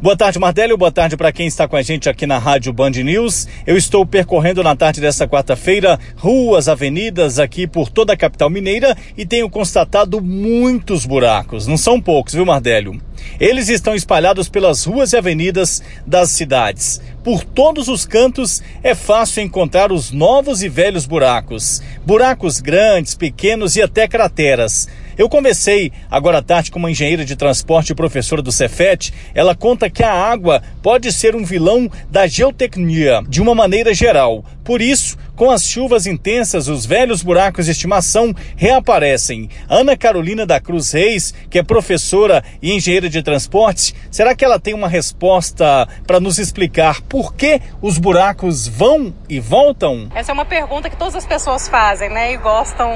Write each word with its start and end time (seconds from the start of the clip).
Boa 0.00 0.16
tarde, 0.16 0.38
Mardélio. 0.38 0.78
Boa 0.78 0.92
tarde 0.92 1.16
para 1.16 1.32
quem 1.32 1.48
está 1.48 1.66
com 1.66 1.74
a 1.74 1.82
gente 1.82 2.08
aqui 2.08 2.24
na 2.24 2.38
Rádio 2.38 2.72
Band 2.72 2.90
News. 2.90 3.48
Eu 3.66 3.76
estou 3.76 4.06
percorrendo 4.06 4.62
na 4.62 4.76
tarde 4.76 5.00
desta 5.00 5.26
quarta-feira 5.26 5.98
ruas, 6.16 6.68
avenidas 6.68 7.40
aqui 7.40 7.66
por 7.66 7.88
toda 7.88 8.12
a 8.12 8.16
capital 8.16 8.48
mineira 8.48 8.96
e 9.16 9.26
tenho 9.26 9.50
constatado 9.50 10.20
muitos 10.22 11.04
buracos. 11.04 11.66
Não 11.66 11.76
são 11.76 12.00
poucos, 12.00 12.32
viu, 12.32 12.46
Mardélio? 12.46 13.00
Eles 13.40 13.68
estão 13.68 13.92
espalhados 13.92 14.48
pelas 14.48 14.84
ruas 14.84 15.12
e 15.12 15.16
avenidas 15.16 15.82
das 16.06 16.30
cidades. 16.30 17.00
Por 17.24 17.42
todos 17.42 17.88
os 17.88 18.06
cantos 18.06 18.62
é 18.84 18.94
fácil 18.94 19.42
encontrar 19.42 19.90
os 19.90 20.12
novos 20.12 20.62
e 20.62 20.68
velhos 20.68 21.06
buracos. 21.06 21.82
Buracos 22.06 22.60
grandes, 22.60 23.16
pequenos 23.16 23.74
e 23.74 23.82
até 23.82 24.06
crateras. 24.06 24.88
Eu 25.18 25.28
conversei 25.28 25.90
agora 26.08 26.38
à 26.38 26.42
tarde 26.42 26.70
com 26.70 26.78
uma 26.78 26.92
engenheira 26.92 27.24
de 27.24 27.34
transporte 27.34 27.90
e 27.90 27.94
professora 27.94 28.40
do 28.40 28.52
Cefet. 28.52 29.12
Ela 29.34 29.52
conta 29.52 29.90
que 29.90 30.04
a 30.04 30.12
água 30.12 30.62
pode 30.80 31.12
ser 31.12 31.34
um 31.34 31.44
vilão 31.44 31.90
da 32.08 32.28
geotecnia 32.28 33.20
de 33.28 33.42
uma 33.42 33.52
maneira 33.52 33.92
geral. 33.92 34.44
Por 34.62 34.80
isso, 34.80 35.18
com 35.34 35.50
as 35.50 35.64
chuvas 35.64 36.06
intensas, 36.06 36.68
os 36.68 36.86
velhos 36.86 37.20
buracos 37.20 37.64
de 37.64 37.72
estimação 37.72 38.32
reaparecem. 38.54 39.50
Ana 39.68 39.96
Carolina 39.96 40.46
da 40.46 40.60
Cruz 40.60 40.92
Reis, 40.92 41.34
que 41.50 41.58
é 41.58 41.64
professora 41.64 42.44
e 42.62 42.72
engenheira 42.72 43.08
de 43.08 43.20
transportes, 43.20 43.92
será 44.12 44.36
que 44.36 44.44
ela 44.44 44.60
tem 44.60 44.72
uma 44.72 44.88
resposta 44.88 45.88
para 46.06 46.20
nos 46.20 46.38
explicar 46.38 47.00
por 47.02 47.34
que 47.34 47.60
os 47.82 47.98
buracos 47.98 48.68
vão 48.68 49.12
e 49.28 49.40
voltam? 49.40 50.08
Essa 50.14 50.30
é 50.30 50.34
uma 50.34 50.44
pergunta 50.44 50.88
que 50.88 50.96
todas 50.96 51.16
as 51.16 51.26
pessoas 51.26 51.66
fazem, 51.66 52.08
né, 52.08 52.34
e 52.34 52.36
gostam 52.36 52.92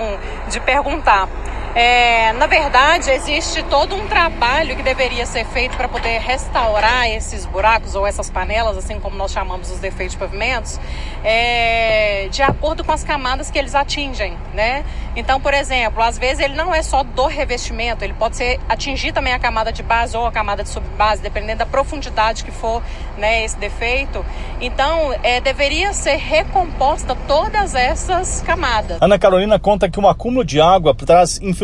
de 0.48 0.60
perguntar. 0.60 1.28
É, 1.74 2.34
na 2.34 2.46
verdade, 2.46 3.10
existe 3.10 3.62
todo 3.62 3.94
um 3.94 4.06
trabalho 4.06 4.76
que 4.76 4.82
deveria 4.82 5.24
ser 5.24 5.46
feito 5.46 5.74
para 5.74 5.88
poder 5.88 6.18
restaurar 6.20 7.08
esses 7.08 7.46
buracos 7.46 7.94
ou 7.94 8.06
essas 8.06 8.28
panelas, 8.28 8.76
assim 8.76 9.00
como 9.00 9.16
nós 9.16 9.32
chamamos 9.32 9.70
os 9.70 9.78
defeitos 9.78 10.12
de 10.12 10.18
pavimentos, 10.18 10.78
é, 11.24 12.28
de 12.30 12.42
acordo 12.42 12.84
com 12.84 12.92
as 12.92 13.02
camadas 13.02 13.50
que 13.50 13.58
eles 13.58 13.74
atingem, 13.74 14.36
né? 14.52 14.84
Então, 15.16 15.40
por 15.40 15.54
exemplo, 15.54 16.02
às 16.02 16.18
vezes 16.18 16.40
ele 16.40 16.54
não 16.54 16.74
é 16.74 16.82
só 16.82 17.02
do 17.02 17.26
revestimento, 17.26 18.04
ele 18.04 18.14
pode 18.14 18.36
ser 18.36 18.60
atingir 18.68 19.12
também 19.12 19.32
a 19.32 19.38
camada 19.38 19.72
de 19.72 19.82
base 19.82 20.16
ou 20.16 20.26
a 20.26 20.32
camada 20.32 20.62
de 20.62 20.68
subbase, 20.68 21.22
dependendo 21.22 21.58
da 21.60 21.66
profundidade 21.66 22.44
que 22.44 22.50
for 22.50 22.82
né, 23.16 23.44
esse 23.44 23.56
defeito. 23.56 24.24
Então, 24.60 25.14
é, 25.22 25.40
deveria 25.40 25.92
ser 25.92 26.16
recomposta 26.16 27.16
todas 27.26 27.74
essas 27.74 28.42
camadas. 28.42 29.00
Ana 29.00 29.18
Carolina 29.18 29.58
conta 29.58 29.88
que 29.88 29.98
um 29.98 30.08
acúmulo 30.08 30.44
de 30.44 30.60
água 30.60 30.94
traz 30.94 31.40
infiltração, 31.42 31.61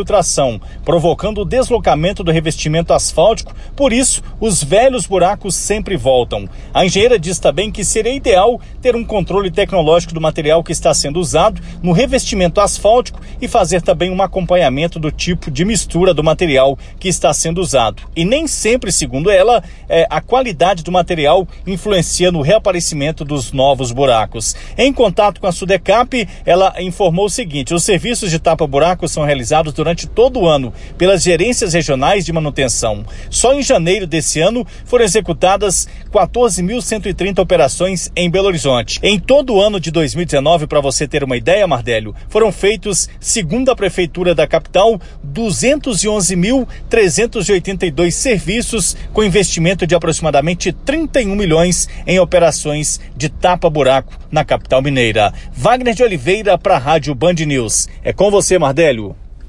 provocando 0.85 1.43
o 1.43 1.45
deslocamento 1.45 2.23
do 2.25 2.31
revestimento 2.31 2.93
asfáltico, 2.93 3.55
por 3.77 3.93
isso 3.93 4.23
os 4.41 4.63
velhos 4.63 5.07
buracos 5.07 5.55
sempre 5.55 5.97
voltam. 5.97 6.49
A 6.73 6.85
engenheira 6.85 7.19
diz 7.19 7.39
também 7.39 7.71
que 7.71 7.85
seria 7.85 8.13
ideal 8.13 8.61
ter 8.81 8.95
um 8.95 9.05
controle 9.05 9.51
tecnológico 9.51 10.15
do 10.15 10.21
material 10.21 10.63
que 10.63 10.73
está 10.73 10.93
sendo 10.95 11.19
usado 11.19 11.61
no 11.83 11.93
revestimento 11.93 12.61
asfáltico 12.61 13.21
e 13.41 13.49
fazer 13.49 13.83
também 13.83 14.11
um 14.11 14.23
acompanhamento 14.23 14.99
do 14.99 15.11
tipo 15.11 15.51
de 15.51 15.65
mistura 15.65 16.13
do 16.15 16.25
material 16.25 16.79
que 16.99 17.09
está 17.09 17.33
sendo 17.33 17.61
usado. 17.61 18.03
E 18.15 18.25
nem 18.25 18.47
sempre, 18.47 18.93
segundo 18.93 19.31
ela, 19.31 19.63
é, 19.89 20.07
a 20.11 20.21
qualidade 20.21 20.83
do 20.83 20.93
material 20.93 21.47
influencia 21.67 22.31
no 22.31 22.41
reaparecimento 22.41 23.25
dos 23.25 23.53
novos 23.53 23.93
buracos. 23.93 24.57
Em 24.77 24.93
contato 24.93 25.41
com 25.41 25.47
a 25.47 25.53
Sudecap, 25.53 26.29
ela 26.45 26.75
informou 26.81 27.27
o 27.27 27.31
seguinte: 27.31 27.75
os 27.75 27.85
serviços 27.85 28.31
de 28.31 28.39
tapa-buracos 28.39 29.13
são 29.13 29.25
realizados 29.25 29.73
durante 29.89 30.07
todo 30.07 30.41
o 30.41 30.47
ano 30.47 30.71
pelas 30.99 31.23
gerências 31.23 31.73
regionais 31.73 32.27
de 32.27 32.33
manutenção. 32.33 33.07
Só 33.31 33.55
em 33.55 33.63
janeiro 33.63 34.07
desse 34.07 34.39
ano 34.39 34.67
foram 34.85 35.05
executadas 35.05 35.89
14.130 36.13 37.39
operações 37.39 38.13
em 38.15 38.29
Belo 38.29 38.49
Horizonte. 38.49 39.01
Em 39.03 39.19
todo 39.19 39.55
o 39.55 39.63
ano 39.63 39.81
de 39.81 39.91
2019, 39.91 40.67
para 40.67 40.83
você 40.83 41.09
ter 41.09 41.25
uma 41.25 41.39
ideia, 41.39 41.67
Mardélio, 41.67 42.15
foram 42.29 42.53
feitos, 42.53 43.09
segundo 43.19 43.71
a 43.71 43.77
Prefeitura 43.77 44.35
da 44.35 44.47
capital, 44.47 45.01
211.382 45.27 48.11
serviços 48.11 48.95
com 49.15 49.25
investimento 49.25 49.87
de 49.87 49.95
aproximadamente 49.95 50.71
31 50.71 51.35
milhões 51.35 51.89
em 52.07 52.19
operações 52.19 53.01
de 53.17 53.31
tapa-buraco 53.31 54.13
na 54.31 54.45
capital 54.45 54.83
mineira. 54.83 55.33
Wagner 55.53 55.95
de 55.95 56.03
Oliveira 56.03 56.59
para 56.59 56.75
a 56.75 56.79
Rádio 56.79 57.15
Band 57.15 57.37
News. 57.47 57.89
É 58.03 58.13
com 58.13 58.31
você, 58.31 58.59
Mardélio. 58.59 59.17